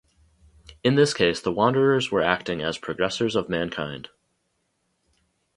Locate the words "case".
1.13-1.39